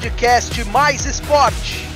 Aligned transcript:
podcast 0.00 0.64
Mais 0.72 1.04
Esporte. 1.04 1.89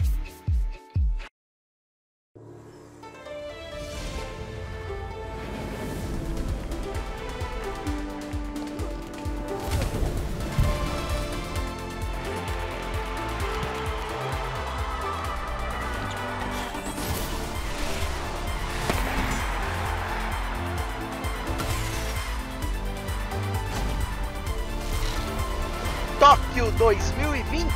Tóquio 26.25 26.71
2020, 26.79 27.69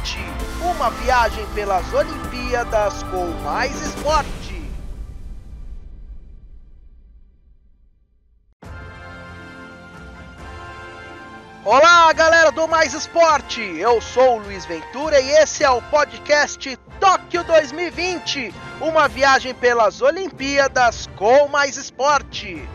uma 0.63 0.89
viagem 0.89 1.47
pelas 1.49 1.93
Olimpíadas 1.93 3.03
com 3.03 3.27
mais 3.45 3.79
esporte. 3.79 4.63
Olá, 11.63 12.11
galera 12.15 12.51
do 12.51 12.67
Mais 12.67 12.95
Esporte. 12.95 13.61
Eu 13.61 14.01
sou 14.01 14.39
o 14.39 14.39
Luiz 14.39 14.65
Ventura 14.65 15.21
e 15.21 15.29
esse 15.29 15.63
é 15.63 15.69
o 15.69 15.83
podcast 15.83 16.75
Tóquio 16.99 17.45
2020, 17.45 18.55
uma 18.81 19.09
viagem 19.09 19.53
pelas 19.53 20.01
Olimpíadas 20.01 21.07
com 21.19 21.49
mais 21.49 21.77
esporte. 21.77 22.67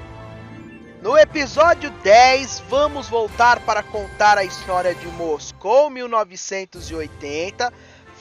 No 1.03 1.17
episódio 1.17 1.89
10, 2.01 2.63
vamos 2.69 3.09
voltar 3.09 3.59
para 3.65 3.83
contar 3.83 4.37
a 4.37 4.45
história 4.45 4.95
de 4.95 5.05
Moscou 5.07 5.89
1980, 5.89 7.73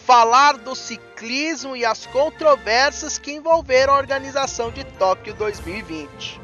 falar 0.04 0.56
do 0.56 0.74
ciclismo 0.74 1.76
e 1.76 1.84
as 1.84 2.06
controvérsias 2.06 3.18
que 3.18 3.30
envolveram 3.30 3.94
a 3.94 3.98
organização 3.98 4.72
de 4.72 4.82
Tóquio 4.98 5.32
2020. 5.34 6.40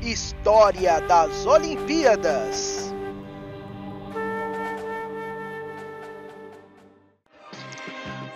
História 0.00 0.98
das 1.02 1.44
Olimpíadas. 1.44 2.93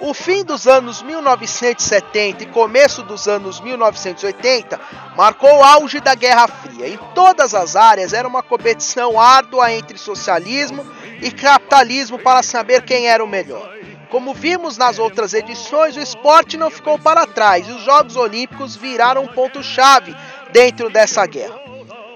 O 0.01 0.15
fim 0.15 0.45
dos 0.45 0.69
anos 0.69 1.03
1970 1.03 2.45
e 2.45 2.47
começo 2.47 3.03
dos 3.03 3.27
anos 3.27 3.61
1980 3.61 4.79
marcou 5.17 5.59
o 5.59 5.65
auge 5.65 5.99
da 5.99 6.15
Guerra 6.15 6.47
Fria. 6.47 6.89
Em 6.89 6.97
todas 7.17 7.53
as 7.53 7.75
áreas 7.75 8.13
era 8.13 8.29
uma 8.29 8.41
competição 8.41 9.19
árdua 9.19 9.73
entre 9.73 9.99
socialismo 9.99 10.87
e 11.21 11.33
capitalismo 11.33 12.17
para 12.17 12.45
saber 12.45 12.83
quem 12.83 13.09
era 13.09 13.25
o 13.25 13.29
melhor. 13.29 13.77
Como 14.09 14.33
vimos 14.33 14.79
nas 14.79 15.01
outras 15.01 15.35
edições, 15.35 15.97
o 15.97 16.01
esporte 16.01 16.57
não 16.57 16.71
ficou 16.71 16.97
para 16.97 17.27
trás 17.27 17.69
e 17.69 17.73
os 17.73 17.83
Jogos 17.83 18.15
Olímpicos 18.15 18.77
viraram 18.77 19.25
um 19.25 19.29
ponto-chave 19.29 20.15
dentro 20.53 20.89
dessa 20.89 21.27
guerra. 21.27 21.61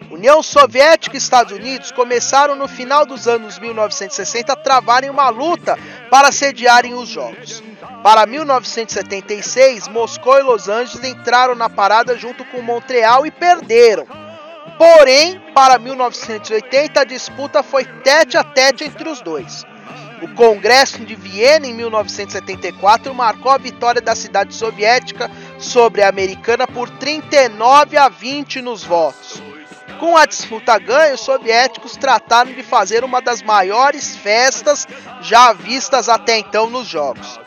União 0.08 0.40
Soviética 0.40 1.16
e 1.16 1.18
Estados 1.18 1.52
Unidos 1.52 1.90
começaram 1.90 2.54
no 2.54 2.68
final 2.68 3.04
dos 3.04 3.26
anos 3.26 3.58
1960 3.58 4.52
a 4.52 4.56
travarem 4.56 5.10
uma 5.10 5.30
luta 5.30 5.76
para 6.10 6.30
sediarem 6.30 6.94
os 6.94 7.08
Jogos. 7.08 7.71
Para 8.02 8.26
1976, 8.26 9.86
Moscou 9.86 10.36
e 10.36 10.42
Los 10.42 10.68
Angeles 10.68 11.08
entraram 11.08 11.54
na 11.54 11.70
parada 11.70 12.18
junto 12.18 12.44
com 12.46 12.60
Montreal 12.60 13.24
e 13.24 13.30
perderam. 13.30 14.06
Porém, 14.76 15.40
para 15.54 15.78
1980 15.78 17.00
a 17.00 17.04
disputa 17.04 17.62
foi 17.62 17.84
tete 17.84 18.36
a 18.36 18.42
tete 18.42 18.82
entre 18.82 19.08
os 19.08 19.20
dois. 19.20 19.64
O 20.20 20.34
Congresso 20.34 21.04
de 21.04 21.14
Viena 21.14 21.66
em 21.66 21.74
1974 21.74 23.14
marcou 23.14 23.52
a 23.52 23.58
vitória 23.58 24.00
da 24.00 24.16
cidade 24.16 24.54
soviética 24.54 25.30
sobre 25.58 26.02
a 26.02 26.08
americana 26.08 26.66
por 26.66 26.90
39 26.90 27.96
a 27.96 28.08
20 28.08 28.62
nos 28.62 28.82
votos. 28.82 29.40
Com 30.00 30.16
a 30.16 30.26
disputa 30.26 30.76
ganha, 30.80 31.14
os 31.14 31.20
soviéticos 31.20 31.96
trataram 31.96 32.52
de 32.52 32.64
fazer 32.64 33.04
uma 33.04 33.22
das 33.22 33.42
maiores 33.42 34.16
festas 34.16 34.88
já 35.20 35.52
vistas 35.52 36.08
até 36.08 36.38
então 36.38 36.68
nos 36.68 36.88
Jogos. 36.88 37.41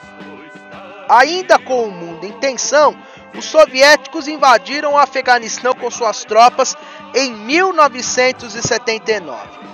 Ainda 1.08 1.60
com 1.60 1.84
o 1.84 1.92
mundo 1.92 2.26
em 2.26 2.32
tensão, 2.34 2.98
os 3.38 3.46
soviéticos 3.46 4.28
invadiram 4.28 4.94
o 4.94 4.98
Afeganistão 4.98 5.74
com 5.74 5.90
suas 5.92 6.24
tropas 6.24 6.76
em 7.14 7.34
1979. 7.34 9.66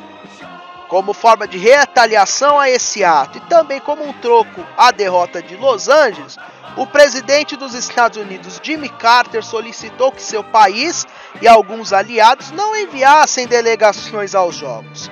Como 0.87 1.13
forma 1.13 1.47
de 1.47 1.57
retaliação 1.57 2.59
a 2.59 2.69
esse 2.69 3.03
ato 3.03 3.37
e 3.37 3.41
também 3.41 3.79
como 3.79 4.03
um 4.03 4.13
troco 4.13 4.65
à 4.77 4.91
derrota 4.91 5.41
de 5.41 5.55
Los 5.55 5.87
Angeles, 5.87 6.37
o 6.75 6.85
presidente 6.85 7.55
dos 7.55 7.73
Estados 7.73 8.17
Unidos, 8.17 8.59
Jimmy 8.61 8.89
Carter, 8.89 9.43
solicitou 9.43 10.11
que 10.11 10.21
seu 10.21 10.43
país 10.43 11.07
e 11.41 11.47
alguns 11.47 11.93
aliados 11.93 12.51
não 12.51 12.75
enviassem 12.75 13.47
delegações 13.47 14.35
aos 14.35 14.55
Jogos. 14.55 15.09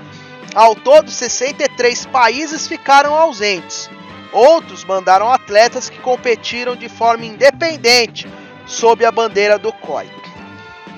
Ao 0.56 0.75
todo, 0.75 1.12
63 1.12 2.07
países 2.07 2.68
ficaram 2.68 3.16
ausentes. 3.16 3.90
Outros 4.31 4.84
mandaram 4.84 5.31
atletas 5.31 5.90
que 5.90 6.00
competiram 6.00 6.75
de 6.75 6.88
forma 6.88 7.25
independente 7.25 8.28
sob 8.66 9.03
a 9.03 9.12
bandeira 9.12 9.57
do 9.57 9.73
COI. 9.73 10.09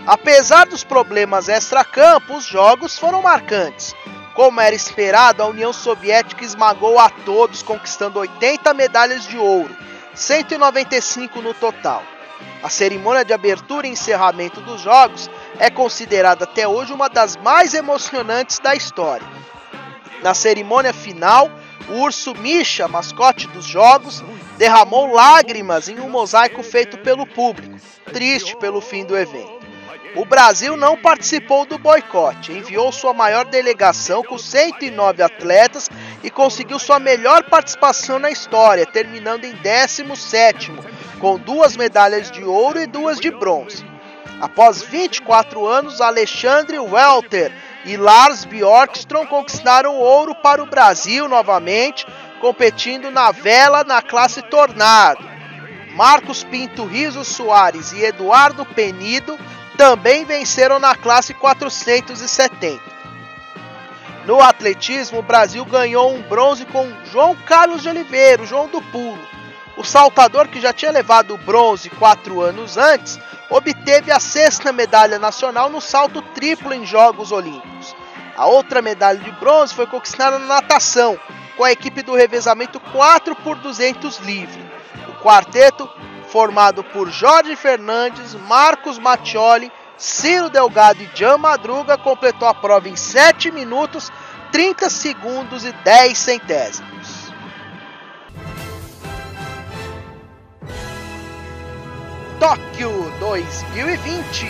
Apesar 0.05 0.65
dos 0.65 0.83
problemas 0.83 1.47
extra-campo, 1.47 2.35
os 2.35 2.45
jogos 2.45 2.97
foram 2.97 3.21
marcantes. 3.21 3.95
Como 4.33 4.59
era 4.59 4.75
esperado, 4.75 5.43
a 5.43 5.47
União 5.47 5.71
Soviética 5.71 6.43
esmagou 6.43 6.97
a 6.97 7.09
todos, 7.09 7.61
conquistando 7.61 8.19
80 8.19 8.73
medalhas 8.73 9.27
de 9.27 9.37
ouro, 9.37 9.75
195 10.13 11.41
no 11.41 11.53
total. 11.53 12.03
A 12.63 12.69
cerimônia 12.69 13.23
de 13.23 13.33
abertura 13.33 13.87
e 13.87 13.91
encerramento 13.91 14.61
dos 14.61 14.81
jogos 14.81 15.29
é 15.59 15.69
considerada 15.69 16.45
até 16.45 16.67
hoje 16.67 16.93
uma 16.93 17.07
das 17.07 17.35
mais 17.37 17.73
emocionantes 17.73 18.59
da 18.59 18.75
história. 18.75 19.27
Na 20.23 20.33
cerimônia 20.33 20.93
final, 20.93 21.49
o 21.89 22.01
urso 22.01 22.33
Misha, 22.35 22.87
mascote 22.87 23.47
dos 23.47 23.65
jogos, 23.65 24.23
derramou 24.57 25.11
lágrimas 25.11 25.87
em 25.87 25.99
um 25.99 26.09
mosaico 26.09 26.61
feito 26.63 26.97
pelo 26.97 27.25
público, 27.25 27.77
triste 28.11 28.55
pelo 28.57 28.81
fim 28.81 29.05
do 29.05 29.17
evento. 29.17 29.61
O 30.13 30.25
Brasil 30.25 30.75
não 30.75 30.97
participou 30.97 31.65
do 31.65 31.77
boicote, 31.77 32.51
enviou 32.51 32.91
sua 32.91 33.13
maior 33.13 33.45
delegação 33.45 34.21
com 34.21 34.37
109 34.37 35.23
atletas 35.23 35.89
e 36.21 36.29
conseguiu 36.29 36.77
sua 36.77 36.99
melhor 36.99 37.43
participação 37.43 38.19
na 38.19 38.29
história, 38.29 38.85
terminando 38.85 39.45
em 39.45 39.53
17, 39.53 40.73
com 41.19 41.37
duas 41.37 41.77
medalhas 41.77 42.29
de 42.29 42.43
ouro 42.43 42.81
e 42.81 42.87
duas 42.87 43.21
de 43.21 43.31
bronze. 43.31 43.85
Após 44.41 44.81
24 44.81 45.65
anos, 45.65 46.01
Alexandre 46.01 46.77
Welter 46.77 47.53
e 47.85 47.97
Lars 47.97 48.45
Bjorkström 48.45 49.25
conquistaram 49.25 49.95
ouro 49.95 50.35
para 50.35 50.61
o 50.61 50.65
Brasil 50.65 51.27
novamente, 51.27 52.05
competindo 52.39 53.11
na 53.11 53.31
vela 53.31 53.83
na 53.83 54.01
classe 54.01 54.41
Tornado. 54.41 55.29
Marcos 55.95 56.43
Pinto 56.43 56.85
Riso 56.85 57.23
Soares 57.23 57.91
e 57.91 58.03
Eduardo 58.03 58.65
Penido 58.65 59.37
também 59.77 60.25
venceram 60.25 60.79
na 60.79 60.95
classe 60.95 61.33
470. 61.33 62.79
No 64.25 64.41
atletismo, 64.41 65.19
o 65.19 65.23
Brasil 65.23 65.65
ganhou 65.65 66.13
um 66.13 66.21
bronze 66.21 66.65
com 66.65 66.87
João 67.11 67.35
Carlos 67.35 67.81
de 67.81 67.89
Oliveira, 67.89 68.45
João 68.45 68.67
do 68.67 68.81
Pulo. 68.81 69.19
O 69.75 69.83
saltador, 69.83 70.47
que 70.47 70.61
já 70.61 70.71
tinha 70.71 70.91
levado 70.91 71.33
o 71.33 71.37
bronze 71.37 71.89
quatro 71.89 72.41
anos 72.41 72.77
antes, 72.77 73.19
obteve 73.51 74.11
a 74.11 74.19
sexta 74.19 74.71
medalha 74.71 75.19
nacional 75.19 75.69
no 75.69 75.81
salto 75.81 76.21
triplo 76.21 76.73
em 76.73 76.85
Jogos 76.85 77.33
Olímpicos. 77.33 77.93
A 78.37 78.45
outra 78.45 78.81
medalha 78.81 79.19
de 79.19 79.31
bronze 79.33 79.75
foi 79.75 79.85
conquistada 79.85 80.39
na 80.39 80.45
natação, 80.45 81.19
com 81.57 81.65
a 81.65 81.71
equipe 81.71 82.01
do 82.01 82.15
revezamento 82.15 82.79
4 82.79 83.35
por 83.35 83.57
200 83.57 84.19
livre. 84.19 84.63
O 85.09 85.21
quarteto 85.21 85.87
formado 86.29 86.81
por 86.81 87.11
Jorge 87.11 87.57
Fernandes, 87.57 88.33
Marcos 88.35 88.97
Mattioli, 88.97 89.69
Ciro 89.97 90.49
Delgado 90.49 91.03
e 91.03 91.09
Jan 91.13 91.37
Madruga, 91.37 91.97
completou 91.97 92.47
a 92.47 92.53
prova 92.53 92.87
em 92.87 92.95
7 92.95 93.51
minutos, 93.51 94.09
30 94.53 94.89
segundos 94.89 95.65
e 95.65 95.73
10 95.73 96.17
centésimos. 96.17 97.20
Tóquio 102.41 102.89
2020 103.19 104.47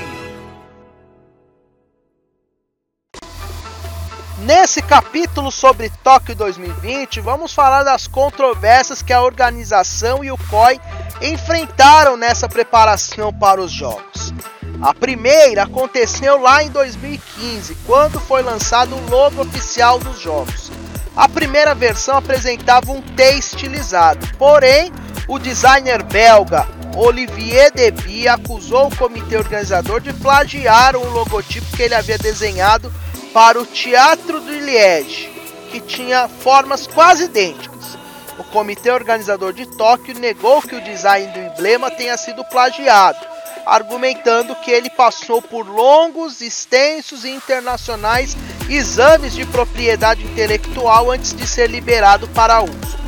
Nesse 4.39 4.81
capítulo 4.81 5.51
sobre 5.51 5.91
Tóquio 6.01 6.33
2020, 6.33 7.19
vamos 7.19 7.53
falar 7.53 7.83
das 7.83 8.07
controvérsias 8.07 9.01
que 9.01 9.11
a 9.11 9.21
organização 9.21 10.23
e 10.23 10.31
o 10.31 10.37
COI 10.37 10.79
enfrentaram 11.21 12.15
nessa 12.15 12.47
preparação 12.47 13.33
para 13.33 13.59
os 13.59 13.73
Jogos. 13.73 14.33
A 14.81 14.93
primeira 14.93 15.63
aconteceu 15.63 16.39
lá 16.39 16.63
em 16.63 16.69
2015, 16.69 17.75
quando 17.85 18.21
foi 18.21 18.41
lançado 18.41 18.95
o 18.95 19.09
logo 19.09 19.41
oficial 19.41 19.99
dos 19.99 20.17
jogos. 20.17 20.71
A 21.13 21.27
primeira 21.27 21.75
versão 21.75 22.15
apresentava 22.15 22.89
um 22.89 23.01
T 23.01 23.33
estilizado, 23.33 24.25
porém, 24.37 24.93
o 25.27 25.37
designer 25.37 26.01
belga 26.03 26.79
Olivier 26.95 27.71
Deby 27.71 28.27
acusou 28.27 28.87
o 28.87 28.95
comitê 28.95 29.37
organizador 29.37 30.01
de 30.01 30.13
plagiar 30.13 30.95
um 30.95 31.09
logotipo 31.09 31.75
que 31.75 31.83
ele 31.83 31.95
havia 31.95 32.17
desenhado 32.17 32.93
para 33.33 33.59
o 33.59 33.65
Teatro 33.65 34.41
de 34.41 34.59
Liège, 34.59 35.29
que 35.71 35.79
tinha 35.79 36.27
formas 36.27 36.85
quase 36.85 37.25
idênticas. 37.25 37.97
O 38.37 38.43
comitê 38.43 38.91
organizador 38.91 39.53
de 39.53 39.65
Tóquio 39.65 40.17
negou 40.19 40.61
que 40.61 40.75
o 40.75 40.83
design 40.83 41.31
do 41.31 41.39
emblema 41.39 41.89
tenha 41.89 42.17
sido 42.17 42.43
plagiado, 42.45 43.19
argumentando 43.65 44.55
que 44.55 44.71
ele 44.71 44.89
passou 44.89 45.41
por 45.41 45.65
longos, 45.67 46.41
extensos 46.41 47.23
e 47.23 47.29
internacionais 47.29 48.35
exames 48.69 49.33
de 49.33 49.45
propriedade 49.45 50.23
intelectual 50.23 51.11
antes 51.11 51.33
de 51.33 51.47
ser 51.47 51.69
liberado 51.69 52.27
para 52.29 52.61
uso. 52.61 52.99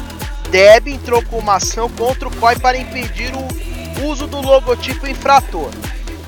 Deb 0.50 0.88
entrou 0.88 1.24
com 1.25 1.39
uma 1.39 1.56
ação 1.56 1.89
contra 1.89 2.27
o 2.27 2.36
COI 2.38 2.59
para 2.59 2.77
impedir 2.77 3.33
o 3.36 3.73
uso 4.01 4.28
do 4.28 4.42
logotipo 4.42 5.07
infrator. 5.07 5.69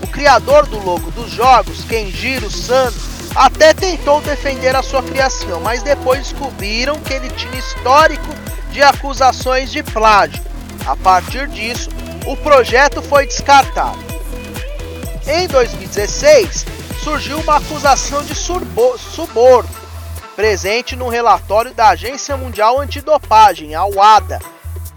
O 0.01 0.07
criador 0.07 0.65
do 0.67 0.79
logo 0.79 1.09
dos 1.11 1.31
jogos, 1.31 1.83
Kenjiro 1.85 2.49
Sano, 2.49 2.95
até 3.35 3.73
tentou 3.73 4.21
defender 4.21 4.75
a 4.75 4.83
sua 4.83 5.03
criação, 5.03 5.59
mas 5.59 5.83
depois 5.83 6.19
descobriram 6.29 6.99
que 7.01 7.13
ele 7.13 7.29
tinha 7.29 7.57
histórico 7.57 8.27
de 8.71 8.81
acusações 8.81 9.71
de 9.71 9.83
plágio. 9.83 10.43
A 10.85 10.95
partir 10.95 11.47
disso, 11.47 11.89
o 12.25 12.37
projeto 12.37 13.01
foi 13.01 13.25
descartado. 13.25 13.99
Em 15.27 15.47
2016, 15.47 16.65
surgiu 17.03 17.39
uma 17.39 17.57
acusação 17.57 18.23
de 18.23 18.35
suborno, 18.35 19.69
presente 20.35 20.95
no 20.95 21.07
relatório 21.07 21.73
da 21.73 21.89
Agência 21.89 22.37
Mundial 22.37 22.79
Antidopagem, 22.79 23.75
a 23.75 23.85
WADA. 23.85 24.39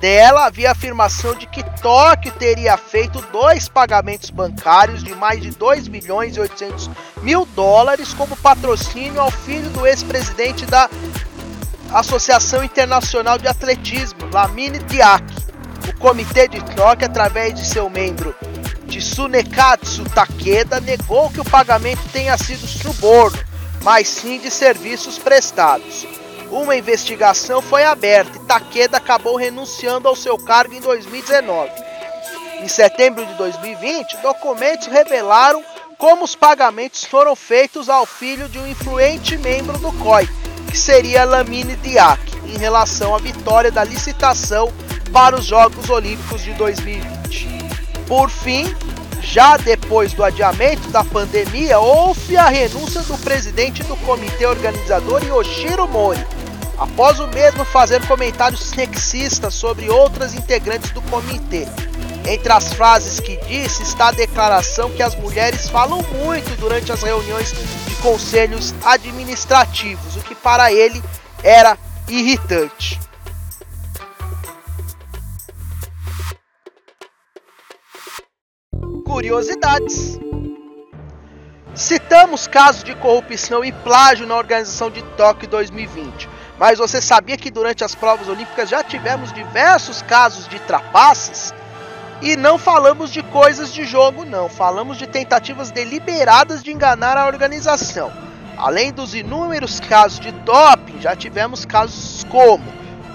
Dela 0.00 0.46
havia 0.46 0.70
afirmação 0.70 1.34
de 1.34 1.46
que 1.46 1.62
Tóquio 1.80 2.30
teria 2.32 2.76
feito 2.76 3.20
dois 3.32 3.68
pagamentos 3.68 4.30
bancários 4.30 5.02
de 5.02 5.12
mais 5.14 5.42
de 5.42 5.50
2 5.50 5.88
milhões 5.88 6.36
e 6.36 6.40
800 6.40 6.88
mil 7.20 7.44
dólares 7.46 8.14
como 8.14 8.36
patrocínio 8.36 9.20
ao 9.20 9.30
filho 9.30 9.68
do 9.70 9.84
ex-presidente 9.84 10.64
da 10.66 10.88
Associação 11.92 12.62
Internacional 12.62 13.38
de 13.38 13.48
Atletismo, 13.48 14.20
Lamine 14.32 14.78
Diak. 14.78 15.24
O 15.88 15.98
comitê 15.98 16.46
de 16.46 16.62
Tóquio, 16.76 17.06
através 17.06 17.54
de 17.54 17.66
seu 17.66 17.90
membro 17.90 18.36
Tsunekatsu 18.88 20.04
Takeda 20.04 20.80
negou 20.80 21.28
que 21.30 21.40
o 21.40 21.44
pagamento 21.44 22.02
tenha 22.12 22.36
sido 22.38 22.66
suborno, 22.66 23.38
mas 23.82 24.08
sim 24.08 24.38
de 24.38 24.50
serviços 24.50 25.18
prestados. 25.18 26.06
Uma 26.50 26.76
investigação 26.76 27.60
foi 27.60 27.84
aberta 27.84 28.38
e 28.38 28.40
Takeda 28.46 28.96
acabou 28.96 29.36
renunciando 29.36 30.08
ao 30.08 30.16
seu 30.16 30.38
cargo 30.38 30.74
em 30.74 30.80
2019. 30.80 31.70
Em 32.60 32.68
setembro 32.68 33.24
de 33.24 33.34
2020, 33.34 34.16
documentos 34.18 34.86
revelaram 34.86 35.62
como 35.98 36.24
os 36.24 36.34
pagamentos 36.34 37.04
foram 37.04 37.36
feitos 37.36 37.88
ao 37.88 38.06
filho 38.06 38.48
de 38.48 38.58
um 38.58 38.66
influente 38.66 39.36
membro 39.36 39.76
do 39.78 39.92
COI, 39.92 40.28
que 40.70 40.78
seria 40.78 41.24
Lamine 41.24 41.76
Diak, 41.76 42.20
em 42.46 42.56
relação 42.56 43.14
à 43.14 43.18
vitória 43.18 43.70
da 43.70 43.84
licitação 43.84 44.72
para 45.12 45.36
os 45.36 45.44
Jogos 45.44 45.90
Olímpicos 45.90 46.42
de 46.42 46.52
2020. 46.54 47.48
Por 48.06 48.30
fim, 48.30 48.74
já 49.20 49.56
depois 49.56 50.14
do 50.14 50.24
adiamento 50.24 50.88
da 50.88 51.04
pandemia, 51.04 51.78
houve 51.78 52.36
a 52.36 52.48
renúncia 52.48 53.02
do 53.02 53.18
presidente 53.18 53.82
do 53.84 53.96
comitê 53.98 54.46
organizador 54.46 55.22
Yoshiro 55.22 55.86
Mori, 55.86 56.24
após 56.78 57.18
o 57.18 57.26
mesmo 57.28 57.64
fazer 57.64 58.06
comentários 58.06 58.62
sexistas 58.62 59.54
sobre 59.54 59.90
outras 59.90 60.34
integrantes 60.34 60.90
do 60.90 61.02
comitê. 61.02 61.66
Entre 62.26 62.52
as 62.52 62.72
frases 62.72 63.20
que 63.20 63.36
disse 63.46 63.82
está 63.82 64.08
a 64.08 64.12
declaração 64.12 64.90
que 64.90 65.02
as 65.02 65.14
mulheres 65.14 65.68
falam 65.68 66.02
muito 66.24 66.58
durante 66.60 66.92
as 66.92 67.02
reuniões 67.02 67.52
de 67.86 67.94
conselhos 67.96 68.74
administrativos, 68.84 70.16
o 70.16 70.20
que 70.20 70.34
para 70.34 70.72
ele 70.72 71.02
era 71.42 71.76
irritante. 72.06 73.00
curiosidades. 79.18 80.20
Citamos 81.78 82.48
casos 82.48 82.82
de 82.82 82.92
corrupção 82.96 83.64
e 83.64 83.70
plágio 83.70 84.26
na 84.26 84.34
organização 84.34 84.90
de 84.90 85.00
Tóquio 85.16 85.48
2020, 85.48 86.28
mas 86.58 86.80
você 86.80 87.00
sabia 87.00 87.36
que 87.36 87.52
durante 87.52 87.84
as 87.84 87.94
provas 87.94 88.26
olímpicas 88.26 88.68
já 88.68 88.82
tivemos 88.82 89.32
diversos 89.32 90.02
casos 90.02 90.48
de 90.48 90.58
trapaças? 90.58 91.54
E 92.20 92.36
não 92.36 92.58
falamos 92.58 93.12
de 93.12 93.22
coisas 93.22 93.72
de 93.72 93.84
jogo, 93.84 94.24
não, 94.24 94.48
falamos 94.48 94.98
de 94.98 95.06
tentativas 95.06 95.70
deliberadas 95.70 96.64
de 96.64 96.72
enganar 96.72 97.16
a 97.16 97.28
organização. 97.28 98.10
Além 98.56 98.92
dos 98.92 99.14
inúmeros 99.14 99.78
casos 99.78 100.18
de 100.18 100.32
doping, 100.32 101.00
já 101.00 101.14
tivemos 101.14 101.64
casos 101.64 102.26
como 102.28 102.64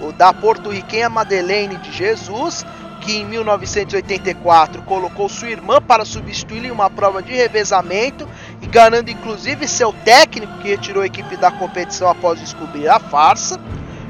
o 0.01 0.13
da 0.13 0.33
porto-riquenha 0.33 1.09
Madeleine 1.09 1.75
de 1.75 1.91
Jesus, 1.91 2.65
que 3.03 3.17
em 3.17 3.25
1984 3.25 4.81
colocou 4.83 5.27
sua 5.27 5.49
irmã 5.49 5.81
para 5.81 6.05
substituí-lo 6.05 6.67
em 6.67 6.71
uma 6.71 6.89
prova 6.89 7.21
de 7.21 7.33
revezamento, 7.33 8.27
enganando 8.73 9.11
inclusive 9.11 9.67
seu 9.67 9.93
técnico 9.93 10.57
que 10.57 10.69
retirou 10.69 11.03
a 11.03 11.05
equipe 11.05 11.37
da 11.37 11.51
competição 11.51 12.09
após 12.09 12.39
descobrir 12.39 12.89
a 12.89 12.99
farsa. 12.99 13.59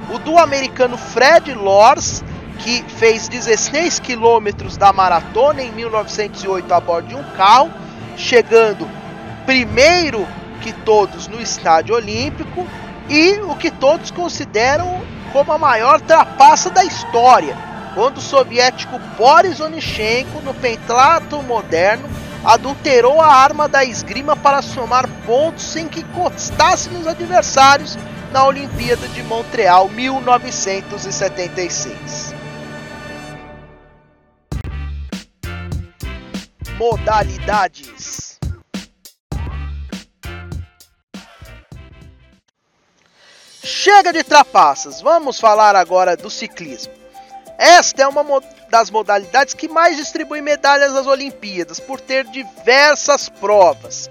O 0.09 0.17
do 0.17 0.37
americano 0.37 0.97
Fred 0.97 1.53
Lors, 1.53 2.23
que 2.59 2.81
fez 2.97 3.27
16 3.27 3.99
quilômetros 3.99 4.77
da 4.77 4.93
maratona 4.93 5.61
em 5.61 5.71
1908 5.73 6.73
a 6.73 6.79
bordo 6.79 7.09
de 7.09 7.15
um 7.15 7.23
carro, 7.35 7.69
chegando 8.15 8.89
primeiro 9.45 10.25
que 10.61 10.71
todos 10.71 11.27
no 11.27 11.41
estádio 11.41 11.95
olímpico 11.95 12.65
e 13.09 13.41
o 13.41 13.57
que 13.57 13.69
todos 13.69 14.11
consideram 14.11 15.01
como 15.33 15.51
a 15.51 15.57
maior 15.57 15.99
trapaça 15.99 16.69
da 16.69 16.85
história 16.85 17.57
quando 17.93 18.17
o 18.17 18.21
soviético 18.21 18.97
Boris 19.17 19.59
Onyshenko, 19.59 20.39
no 20.41 20.53
pentlato 20.53 21.43
moderno, 21.43 22.07
adulterou 22.43 23.21
a 23.21 23.27
arma 23.27 23.69
da 23.69 23.85
esgrima 23.85 24.35
para 24.35 24.61
somar 24.61 25.07
pontos 25.25 25.63
sem 25.63 25.87
que 25.87 26.01
encostasse 26.01 26.89
nos 26.89 27.07
adversários 27.07 27.97
na 28.31 28.45
Olimpíada 28.45 29.07
de 29.07 29.23
Montreal 29.23 29.89
1976. 29.89 32.35
Modalidades 36.77 38.33
Chega 43.65 44.11
de 44.11 44.23
trapaças, 44.23 45.01
vamos 45.01 45.39
falar 45.39 45.73
agora 45.75 46.17
do 46.17 46.29
ciclismo. 46.29 46.91
Esta 47.57 48.03
é 48.03 48.07
uma 48.07 48.21
das 48.73 48.89
modalidades 48.89 49.53
que 49.53 49.67
mais 49.67 49.97
distribui 49.97 50.41
medalhas 50.41 50.91
nas 50.93 51.05
Olimpíadas, 51.05 51.79
por 51.79 52.01
ter 52.01 52.25
diversas 52.25 53.29
provas. 53.29 54.09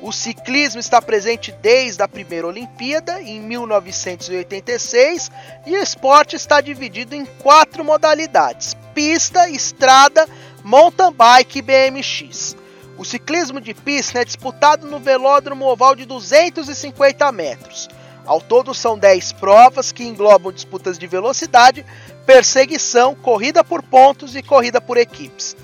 O 0.00 0.12
ciclismo 0.12 0.78
está 0.78 1.02
presente 1.02 1.50
desde 1.50 2.00
a 2.00 2.06
primeira 2.06 2.46
Olimpíada, 2.46 3.20
em 3.20 3.40
1986, 3.40 5.32
e 5.66 5.76
o 5.76 5.82
esporte 5.82 6.36
está 6.36 6.60
dividido 6.60 7.16
em 7.16 7.26
quatro 7.42 7.84
modalidades: 7.84 8.76
pista, 8.94 9.50
estrada, 9.50 10.28
mountain 10.62 11.12
bike 11.12 11.58
e 11.58 11.62
BMX. 11.62 12.56
O 12.96 13.04
ciclismo 13.04 13.60
de 13.60 13.74
pista 13.74 14.20
é 14.20 14.24
disputado 14.24 14.86
no 14.86 15.00
velódromo 15.00 15.64
oval 15.64 15.96
de 15.96 16.04
250 16.04 17.32
metros. 17.32 17.88
Ao 18.28 18.42
todo 18.42 18.74
são 18.74 18.98
10 18.98 19.32
provas 19.32 19.90
que 19.90 20.04
englobam 20.04 20.52
disputas 20.52 20.98
de 20.98 21.06
velocidade, 21.06 21.86
perseguição, 22.26 23.14
corrida 23.14 23.64
por 23.64 23.82
pontos 23.82 24.36
e 24.36 24.42
corrida 24.42 24.82
por 24.82 24.98
equipes. 24.98 25.56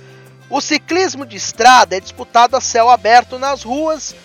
O 0.48 0.62
ciclismo 0.62 1.26
de 1.26 1.36
estrada 1.36 1.94
é 1.94 2.00
disputado 2.00 2.56
a 2.56 2.62
céu 2.62 2.88
aberto 2.88 3.38
nas 3.38 3.62
ruas 3.62 4.16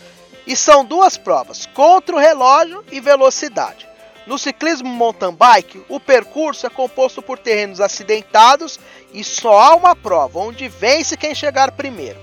e 0.47 0.55
são 0.55 0.85
duas 0.85 1.17
provas, 1.17 1.65
contra 1.73 2.15
o 2.15 2.19
relógio 2.19 2.81
e 2.89 3.01
velocidade. 3.01 3.85
No 4.25 4.37
ciclismo 4.37 4.87
mountain 4.87 5.33
bike, 5.33 5.83
o 5.89 5.99
percurso 5.99 6.65
é 6.65 6.69
composto 6.69 7.21
por 7.21 7.37
terrenos 7.37 7.81
acidentados 7.81 8.79
e 9.11 9.21
só 9.21 9.59
há 9.59 9.75
uma 9.75 9.97
prova, 9.97 10.39
onde 10.39 10.69
vence 10.69 11.17
quem 11.17 11.35
chegar 11.35 11.73
primeiro. 11.73 12.21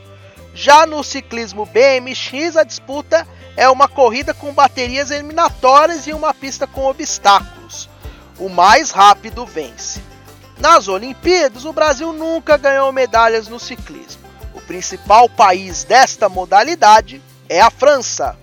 Já 0.55 0.87
no 0.87 1.05
ciclismo 1.05 1.67
BMX, 1.67 2.57
a 2.57 2.65
disputa 2.65 3.29
é 3.57 3.69
uma 3.69 3.89
corrida 3.89 4.35
com 4.35 4.53
baterias 4.53 5.11
eliminatórias 5.11 6.07
e 6.07 6.13
uma 6.13 6.35
pista 6.35 6.67
com 6.67 6.85
obstáculos. 6.85 7.89
O 8.39 8.51
mais 8.51 8.91
rápido 8.91 9.47
vence. 9.47 10.01
Nas 10.59 10.89
Olimpíadas, 10.89 11.65
o 11.65 11.73
Brasil 11.73 12.13
nunca 12.13 12.57
ganhou 12.57 12.93
medalhas 12.93 13.49
no 13.49 13.59
ciclismo. 13.59 14.23
O 14.55 14.61
principal 14.61 15.29
país 15.29 15.85
desta 15.85 16.29
modalidade 16.29 17.23
é 17.49 17.61
a 17.61 17.71
França. 17.71 18.37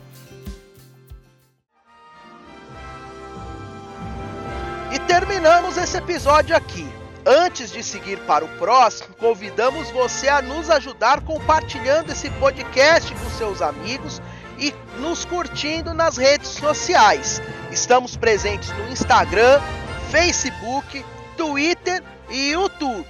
E 4.92 5.00
terminamos 5.00 5.78
esse 5.78 5.98
episódio 5.98 6.56
aqui. 6.56 6.88
Antes 7.26 7.72
de 7.72 7.82
seguir 7.82 8.20
para 8.26 8.44
o 8.44 8.50
próximo, 8.58 9.16
convidamos 9.16 9.90
você 9.92 10.28
a 10.28 10.42
nos 10.42 10.70
ajudar 10.70 11.22
compartilhando 11.22 12.12
esse 12.12 12.30
podcast 12.32 13.14
com 13.16 13.30
seus 13.32 13.62
amigos 13.62 14.22
e 14.64 14.74
nos 15.00 15.26
curtindo 15.26 15.94
nas 15.94 16.16
redes 16.16 16.50
sociais. 16.50 17.42
Estamos 17.72 18.16
presentes 18.16 18.70
no 18.70 18.88
Instagram, 18.90 19.62
Facebook, 20.10 21.04
Twitter 21.36 22.02
e 22.30 22.52
YouTube. 22.52 23.06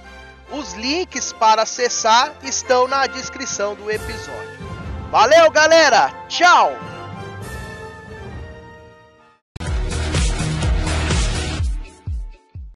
Os 0.50 0.74
links 0.74 1.32
para 1.32 1.62
acessar 1.62 2.32
estão 2.42 2.88
na 2.88 3.06
descrição 3.06 3.74
do 3.74 3.90
episódio. 3.90 4.54
Valeu, 5.10 5.50
galera! 5.50 6.10
Tchau! 6.28 6.93